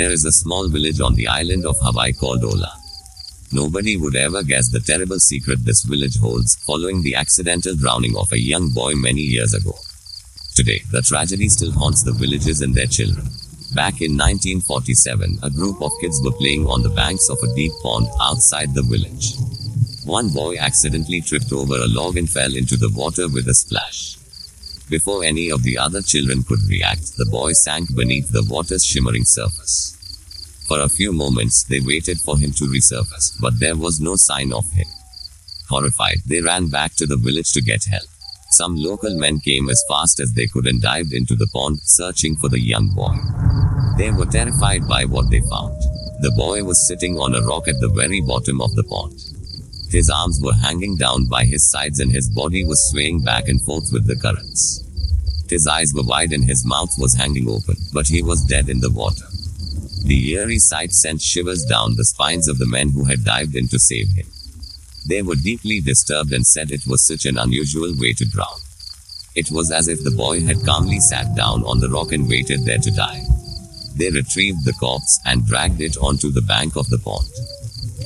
There 0.00 0.12
is 0.12 0.24
a 0.24 0.32
small 0.32 0.66
village 0.70 0.98
on 1.02 1.14
the 1.14 1.28
island 1.28 1.66
of 1.66 1.76
Hawaii 1.82 2.14
called 2.14 2.42
Ola'a. 2.42 2.72
Nobody 3.52 3.98
would 3.98 4.16
ever 4.16 4.42
guess 4.42 4.70
the 4.70 4.80
terrible 4.80 5.18
secret 5.18 5.66
this 5.66 5.82
village 5.82 6.16
holds 6.16 6.56
following 6.64 7.02
the 7.02 7.16
accidental 7.16 7.76
drowning 7.76 8.16
of 8.16 8.32
a 8.32 8.40
young 8.40 8.70
boy 8.70 8.94
many 8.94 9.20
years 9.20 9.52
ago. 9.52 9.74
Today, 10.54 10.80
the 10.90 11.02
tragedy 11.02 11.50
still 11.50 11.70
haunts 11.72 12.02
the 12.02 12.14
villages 12.14 12.62
and 12.62 12.74
their 12.74 12.86
children. 12.86 13.26
Back 13.74 14.00
in 14.00 14.16
1947, 14.16 15.40
a 15.42 15.50
group 15.50 15.82
of 15.82 15.92
kids 16.00 16.18
were 16.24 16.32
playing 16.32 16.66
on 16.66 16.82
the 16.82 16.96
banks 16.96 17.28
of 17.28 17.36
a 17.42 17.54
deep 17.54 17.72
pond 17.82 18.06
outside 18.22 18.74
the 18.74 18.82
village. 18.82 19.36
One 20.06 20.30
boy 20.30 20.56
accidentally 20.56 21.20
tripped 21.20 21.52
over 21.52 21.74
a 21.76 21.86
log 21.86 22.16
and 22.16 22.30
fell 22.30 22.56
into 22.56 22.78
the 22.78 22.88
water 22.96 23.28
with 23.28 23.46
a 23.48 23.54
splash. 23.54 24.16
Before 24.90 25.22
any 25.22 25.52
of 25.52 25.62
the 25.62 25.78
other 25.78 26.02
children 26.02 26.42
could 26.42 26.62
react, 26.68 27.16
the 27.16 27.24
boy 27.24 27.52
sank 27.52 27.94
beneath 27.94 28.30
the 28.30 28.44
water's 28.50 28.84
shimmering 28.84 29.24
surface. 29.24 29.96
For 30.66 30.80
a 30.80 30.88
few 30.88 31.12
moments, 31.12 31.62
they 31.62 31.78
waited 31.78 32.18
for 32.18 32.36
him 32.36 32.50
to 32.54 32.64
resurface, 32.64 33.40
but 33.40 33.60
there 33.60 33.76
was 33.76 34.00
no 34.00 34.16
sign 34.16 34.52
of 34.52 34.68
him. 34.72 34.88
Horrified, 35.68 36.18
they 36.26 36.40
ran 36.40 36.70
back 36.70 36.96
to 36.96 37.06
the 37.06 37.16
village 37.16 37.52
to 37.52 37.62
get 37.62 37.84
help. 37.84 38.08
Some 38.50 38.74
local 38.74 39.16
men 39.16 39.38
came 39.38 39.70
as 39.70 39.84
fast 39.88 40.18
as 40.18 40.32
they 40.32 40.48
could 40.48 40.66
and 40.66 40.82
dived 40.82 41.12
into 41.12 41.36
the 41.36 41.46
pond, 41.52 41.78
searching 41.82 42.34
for 42.34 42.48
the 42.48 42.60
young 42.60 42.88
boy. 42.88 43.14
They 43.96 44.10
were 44.10 44.26
terrified 44.26 44.88
by 44.88 45.04
what 45.04 45.30
they 45.30 45.40
found. 45.40 45.80
The 46.20 46.32
boy 46.36 46.64
was 46.64 46.88
sitting 46.88 47.16
on 47.16 47.36
a 47.36 47.46
rock 47.46 47.68
at 47.68 47.78
the 47.80 47.90
very 47.94 48.20
bottom 48.20 48.60
of 48.60 48.74
the 48.74 48.82
pond. 48.82 49.14
His 49.90 50.08
arms 50.08 50.40
were 50.40 50.54
hanging 50.54 50.96
down 50.96 51.26
by 51.26 51.44
his 51.44 51.68
sides 51.68 51.98
and 51.98 52.12
his 52.12 52.30
body 52.30 52.64
was 52.64 52.90
swaying 52.90 53.22
back 53.22 53.48
and 53.48 53.60
forth 53.62 53.90
with 53.92 54.06
the 54.06 54.16
currents. 54.16 54.84
His 55.48 55.66
eyes 55.66 55.92
were 55.92 56.04
wide 56.04 56.32
and 56.32 56.44
his 56.44 56.64
mouth 56.64 56.94
was 56.96 57.16
hanging 57.16 57.48
open, 57.48 57.74
but 57.92 58.06
he 58.06 58.22
was 58.22 58.44
dead 58.44 58.68
in 58.68 58.80
the 58.80 58.90
water. 58.90 59.24
The 60.04 60.32
eerie 60.32 60.60
sight 60.60 60.92
sent 60.92 61.20
shivers 61.20 61.64
down 61.64 61.96
the 61.96 62.04
spines 62.04 62.46
of 62.46 62.58
the 62.58 62.68
men 62.68 62.90
who 62.90 63.04
had 63.04 63.24
dived 63.24 63.56
in 63.56 63.66
to 63.68 63.78
save 63.80 64.08
him. 64.10 64.26
They 65.08 65.22
were 65.22 65.34
deeply 65.34 65.80
disturbed 65.80 66.32
and 66.32 66.46
said 66.46 66.70
it 66.70 66.86
was 66.86 67.04
such 67.04 67.26
an 67.26 67.36
unusual 67.36 67.92
way 67.98 68.12
to 68.12 68.24
drown. 68.24 68.60
It 69.34 69.50
was 69.50 69.72
as 69.72 69.88
if 69.88 70.02
the 70.04 70.10
boy 70.10 70.40
had 70.42 70.64
calmly 70.64 71.00
sat 71.00 71.34
down 71.34 71.64
on 71.64 71.80
the 71.80 71.90
rock 71.90 72.12
and 72.12 72.28
waited 72.28 72.64
there 72.64 72.78
to 72.78 72.90
die. 72.90 73.22
They 73.96 74.10
retrieved 74.10 74.64
the 74.64 74.72
corpse 74.72 75.18
and 75.26 75.46
dragged 75.46 75.80
it 75.80 75.96
onto 75.98 76.30
the 76.30 76.42
bank 76.42 76.76
of 76.76 76.88
the 76.90 76.98
pond. 76.98 77.26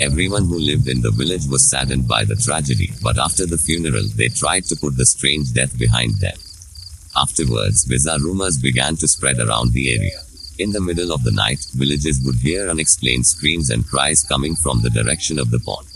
Everyone 0.00 0.45
who 0.47 0.59
lived 0.59 0.89
in 0.89 1.03
the 1.03 1.12
village 1.12 1.47
was 1.47 1.70
saddened 1.70 2.09
by 2.09 2.25
the 2.25 2.34
tragedy, 2.34 2.92
but 3.03 3.19
after 3.19 3.47
the 3.47 3.59
funeral, 3.59 4.05
they 4.17 4.28
tried 4.28 4.64
to 4.64 4.77
put 4.77 4.97
the 4.97 5.06
strange 5.06 5.53
death 5.53 5.78
behind 5.78 6.19
them. 6.19 6.37
Afterwards, 7.17 7.84
bizarre 7.84 8.19
rumors 8.19 8.59
began 8.59 8.97
to 8.97 9.06
spread 9.06 9.39
around 9.39 9.72
the 9.72 9.95
area. 9.95 10.19
In 10.59 10.72
the 10.72 10.81
middle 10.81 11.12
of 11.12 11.22
the 11.22 11.31
night, 11.31 11.65
villagers 11.75 12.20
would 12.25 12.37
hear 12.37 12.69
unexplained 12.69 13.27
screams 13.27 13.70
and 13.70 13.87
cries 13.87 14.25
coming 14.25 14.56
from 14.56 14.83
the 14.83 14.91
direction 14.91 15.39
of 15.39 15.50
the 15.50 15.61
pond. 15.61 15.87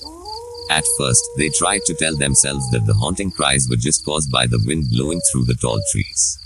At 0.71 0.85
first, 0.97 1.25
they 1.37 1.49
tried 1.49 1.83
to 1.87 1.95
tell 1.95 2.17
themselves 2.17 2.71
that 2.71 2.87
the 2.87 2.95
haunting 2.95 3.31
cries 3.31 3.69
were 3.69 3.77
just 3.77 4.05
caused 4.05 4.31
by 4.31 4.47
the 4.47 4.63
wind 4.65 4.91
blowing 4.91 5.21
through 5.33 5.45
the 5.45 5.55
tall 5.55 5.81
trees. 5.91 6.39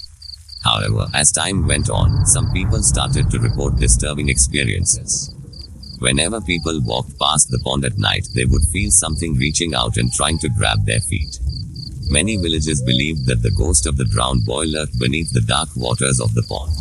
However, 0.62 1.08
as 1.12 1.32
time 1.32 1.66
went 1.66 1.90
on, 1.90 2.24
some 2.24 2.52
people 2.52 2.82
started 2.82 3.30
to 3.30 3.40
report 3.40 3.76
disturbing 3.76 4.28
experiences. 4.28 5.31
Whenever 6.02 6.40
people 6.40 6.80
walked 6.82 7.16
past 7.16 7.48
the 7.48 7.60
pond 7.60 7.84
at 7.84 7.96
night, 7.96 8.26
they 8.34 8.44
would 8.44 8.64
feel 8.72 8.90
something 8.90 9.36
reaching 9.36 9.72
out 9.72 9.96
and 9.96 10.12
trying 10.12 10.36
to 10.40 10.48
grab 10.48 10.84
their 10.84 10.98
feet. 10.98 11.38
Many 12.10 12.36
villagers 12.36 12.82
believed 12.82 13.26
that 13.26 13.42
the 13.42 13.52
ghost 13.52 13.86
of 13.86 13.96
the 13.96 14.04
drowned 14.04 14.44
boy 14.44 14.64
lurked 14.64 14.98
beneath 14.98 15.32
the 15.32 15.46
dark 15.46 15.68
waters 15.76 16.18
of 16.18 16.34
the 16.34 16.42
pond. 16.42 16.72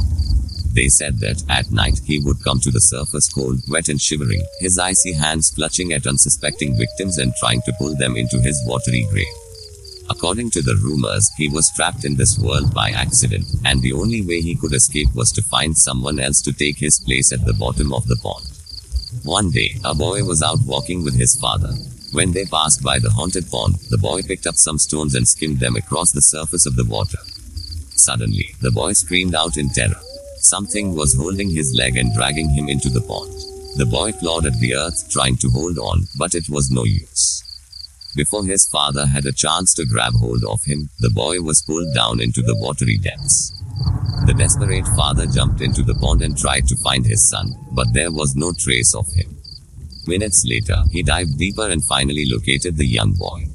They 0.74 0.88
said 0.88 1.20
that, 1.20 1.44
at 1.50 1.70
night, 1.70 2.02
he 2.04 2.18
would 2.18 2.44
come 2.44 2.60
to 2.62 2.72
the 2.72 2.82
surface 2.82 3.32
cold, 3.32 3.62
wet, 3.70 3.90
and 3.90 4.02
shivering, 4.02 4.42
his 4.60 4.80
icy 4.80 5.14
hands 5.14 5.52
clutching 5.52 5.94
at 5.94 6.08
unsuspecting 6.08 6.76
victims 6.76 7.20
and 7.20 7.32
trying 7.36 7.62
to 7.68 7.74
pull 7.78 7.96
them 7.96 8.18
into 8.18 8.42
his 8.42 8.60
watery 8.66 9.06
grave. 9.12 9.38
According 10.10 10.50
to 10.52 10.64
the 10.64 10.80
rumors, 10.82 11.30
he 11.38 11.48
was 11.48 11.72
trapped 11.76 12.06
in 12.06 12.16
this 12.16 12.40
world 12.40 12.74
by 12.74 12.90
accident, 12.90 13.46
and 13.66 13.84
the 13.84 13.94
only 13.94 14.24
way 14.24 14.42
he 14.42 14.56
could 14.56 14.74
escape 14.74 15.14
was 15.14 15.32
to 15.34 15.44
find 15.44 15.78
someone 15.78 16.20
else 16.20 16.42
to 16.42 16.54
take 16.54 16.80
his 16.80 17.00
place 17.00 17.32
at 17.32 17.46
the 17.46 17.54
bottom 17.54 17.94
of 17.94 18.08
the 18.08 18.18
pond. 18.18 18.51
One 19.24 19.52
day, 19.52 19.76
a 19.86 19.94
boy 19.94 20.24
was 20.24 20.42
out 20.42 20.60
walking 20.66 21.04
with 21.04 21.16
his 21.16 21.40
father. 21.40 21.74
When 22.12 22.32
they 22.32 22.46
passed 22.46 22.82
by 22.82 22.98
the 22.98 23.12
haunted 23.12 23.50
pond, 23.52 23.76
the 23.92 23.98
boy 23.98 24.24
picked 24.24 24.48
up 24.48 24.56
some 24.56 24.80
stones 24.80 25.14
and 25.14 25.28
skimmed 25.28 25.60
them 25.60 25.76
across 25.76 26.12
the 26.12 26.24
surface 26.24 26.66
of 26.66 26.76
the 26.76 26.86
water. 26.86 27.20
Suddenly, 27.96 28.56
the 28.62 28.72
boy 28.72 28.94
screamed 28.94 29.36
out 29.36 29.58
in 29.58 29.70
terror. 29.70 30.02
Something 30.40 30.96
was 30.96 31.14
holding 31.14 31.52
his 31.52 31.76
leg 31.76 31.98
and 31.98 32.14
dragging 32.16 32.50
him 32.50 32.68
into 32.68 32.90
the 32.90 33.02
pond. 33.02 33.32
The 33.78 33.86
boy 33.86 34.12
clawed 34.14 34.48
at 34.48 34.60
the 34.60 34.74
earth, 34.76 35.08
trying 35.12 35.38
to 35.38 35.50
hold 35.50 35.78
on, 35.78 36.08
but 36.18 36.34
it 36.34 36.50
was 36.50 36.72
no 36.72 36.84
use. 36.84 37.44
Before 38.16 38.44
his 38.44 38.68
father 38.68 39.06
had 39.06 39.26
a 39.26 39.32
chance 39.32 39.74
to 39.76 39.86
grab 39.86 40.14
hold 40.16 40.44
of 40.44 40.64
him, 40.66 40.90
the 41.00 41.12
boy 41.12 41.42
was 41.42 41.62
pulled 41.62 41.94
down 41.94 42.20
into 42.20 42.42
the 42.42 42.58
watery 42.58 42.98
depths. 42.98 43.54
The 44.26 44.36
desperate 44.38 44.88
father 44.96 45.26
jumped 45.26 45.62
into 45.62 45.82
the 45.82 45.96
pond 45.96 46.22
and 46.22 46.38
tried 46.38 46.68
to 46.68 46.76
find 46.84 47.06
his 47.06 47.28
son, 47.30 47.56
but 47.72 47.92
there 47.94 48.12
was 48.12 48.36
no 48.36 48.54
trace 48.54 48.94
of 48.94 49.08
him. 49.14 49.36
Minutes 50.06 50.46
later, 50.48 50.84
he 50.92 51.02
dived 51.02 51.38
deeper 51.38 51.68
and 51.68 51.84
finally 51.84 52.26
located 52.26 52.78
the 52.78 52.86
young 52.86 53.14
boy. 53.14 53.48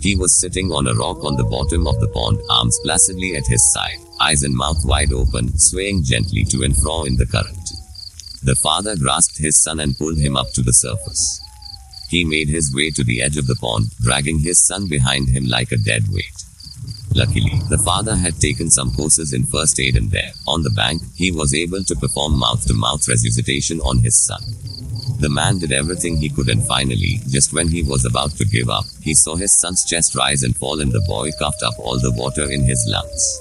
He 0.00 0.14
was 0.14 0.38
sitting 0.40 0.70
on 0.70 0.86
a 0.86 0.94
rock 0.94 1.24
on 1.24 1.36
the 1.36 1.44
bottom 1.50 1.86
of 1.88 1.98
the 1.98 2.08
pond, 2.08 2.38
arms 2.48 2.78
placidly 2.84 3.34
at 3.34 3.46
his 3.46 3.72
side, 3.72 3.98
eyes 4.20 4.44
and 4.44 4.54
mouth 4.54 4.84
wide 4.84 5.12
open, 5.12 5.58
swaying 5.58 6.04
gently 6.04 6.44
to 6.44 6.62
and 6.62 6.76
fro 6.76 7.04
in 7.04 7.16
the 7.16 7.26
current. 7.26 7.68
The 8.44 8.54
father 8.54 8.96
grasped 8.96 9.38
his 9.38 9.60
son 9.60 9.80
and 9.80 9.98
pulled 9.98 10.18
him 10.18 10.36
up 10.36 10.52
to 10.52 10.62
the 10.62 10.72
surface. 10.72 11.40
He 12.08 12.24
made 12.24 12.48
his 12.48 12.72
way 12.72 12.90
to 12.92 13.02
the 13.02 13.22
edge 13.22 13.36
of 13.36 13.48
the 13.48 13.56
pond, 13.56 13.86
dragging 14.00 14.38
his 14.38 14.64
son 14.64 14.86
behind 14.86 15.30
him 15.30 15.46
like 15.46 15.72
a 15.72 15.76
dead 15.76 16.04
weight. 16.10 16.45
Luckily, 17.16 17.58
the 17.70 17.78
father 17.78 18.14
had 18.14 18.38
taken 18.38 18.70
some 18.70 18.94
courses 18.94 19.32
in 19.32 19.46
first 19.46 19.80
aid 19.80 19.96
and 19.96 20.10
there, 20.10 20.32
on 20.46 20.62
the 20.62 20.68
bank, 20.68 21.00
he 21.14 21.30
was 21.30 21.54
able 21.54 21.82
to 21.82 21.96
perform 21.96 22.38
mouth 22.38 22.66
to 22.66 22.74
mouth 22.74 23.08
resuscitation 23.08 23.80
on 23.80 24.00
his 24.00 24.22
son. 24.22 24.42
The 25.18 25.30
man 25.30 25.58
did 25.58 25.72
everything 25.72 26.18
he 26.18 26.28
could 26.28 26.50
and 26.50 26.62
finally, 26.62 27.20
just 27.26 27.54
when 27.54 27.68
he 27.68 27.82
was 27.82 28.04
about 28.04 28.32
to 28.32 28.44
give 28.44 28.68
up, 28.68 28.84
he 29.00 29.14
saw 29.14 29.34
his 29.34 29.58
son's 29.58 29.86
chest 29.86 30.14
rise 30.14 30.42
and 30.42 30.54
fall 30.54 30.78
and 30.78 30.92
the 30.92 31.02
boy 31.08 31.30
coughed 31.38 31.62
up 31.62 31.78
all 31.78 31.98
the 31.98 32.12
water 32.12 32.52
in 32.52 32.64
his 32.64 32.84
lungs. 32.86 33.40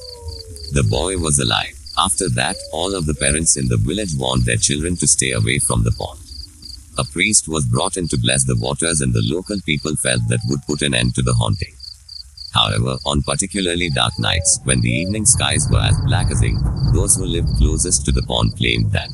The 0.72 0.88
boy 0.90 1.18
was 1.18 1.38
alive. 1.40 1.76
After 1.98 2.30
that, 2.30 2.56
all 2.72 2.96
of 2.96 3.06
the 3.06 3.14
parents 3.14 3.58
in 3.58 3.68
the 3.68 3.76
village 3.76 4.16
warned 4.16 4.46
their 4.46 4.56
children 4.56 4.96
to 4.96 5.08
stay 5.08 5.32
away 5.32 5.60
from 5.60 5.84
the 5.84 5.92
pond. 5.92 6.22
A 6.98 7.04
priest 7.04 7.50
was 7.50 7.66
brought 7.66 7.98
in 7.98 8.08
to 8.08 8.18
bless 8.18 8.46
the 8.46 8.58
waters 8.58 9.02
and 9.02 9.14
the 9.14 9.22
local 9.22 9.60
people 9.66 9.98
felt 9.98 10.22
that 10.30 10.48
would 10.48 10.66
put 10.66 10.82
an 10.82 10.96
end 10.96 11.14
to 11.16 11.22
the 11.22 11.34
haunting. 11.34 11.76
However, 12.56 12.98
on 13.06 13.22
particularly 13.22 13.90
dark 13.90 14.18
nights, 14.18 14.60
when 14.64 14.80
the 14.80 14.90
evening 14.90 15.26
skies 15.26 15.68
were 15.70 15.82
as 15.82 16.00
black 16.06 16.32
as 16.32 16.42
ink, 16.42 16.58
those 16.94 17.18
who 17.18 17.26
lived 17.26 17.58
closest 17.58 18.06
to 18.06 18.14
the 18.14 18.24
pond 18.24 18.56
claimed 18.56 18.94
that 18.94 19.12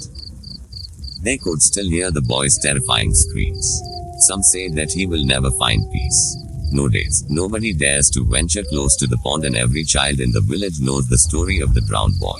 they 1.23 1.37
could 1.37 1.61
still 1.61 1.89
hear 1.89 2.11
the 2.11 2.21
boy's 2.21 2.59
terrifying 2.59 3.13
screams. 3.15 3.81
Some 4.19 4.43
say 4.43 4.69
that 4.69 4.91
he 4.91 5.07
will 5.07 5.25
never 5.25 5.49
find 5.51 5.91
peace. 5.91 6.37
Nowadays, 6.71 7.25
nobody 7.29 7.73
dares 7.73 8.11
to 8.11 8.23
venture 8.23 8.63
close 8.63 8.95
to 8.97 9.07
the 9.07 9.17
pond, 9.17 9.43
and 9.43 9.57
every 9.57 9.83
child 9.83 10.19
in 10.19 10.31
the 10.31 10.41
village 10.41 10.79
knows 10.79 11.09
the 11.09 11.17
story 11.17 11.59
of 11.59 11.73
the 11.73 11.81
drowned 11.81 12.19
boy. 12.19 12.39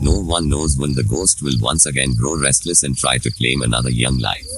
No 0.00 0.20
one 0.20 0.48
knows 0.48 0.76
when 0.78 0.94
the 0.94 1.04
ghost 1.04 1.42
will 1.42 1.58
once 1.60 1.86
again 1.86 2.14
grow 2.18 2.36
restless 2.40 2.82
and 2.82 2.96
try 2.96 3.18
to 3.18 3.30
claim 3.30 3.60
another 3.60 3.90
young 3.90 4.18
life. 4.18 4.53